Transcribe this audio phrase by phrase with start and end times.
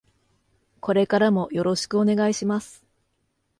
[0.79, 2.83] これからもよろしくお願いします。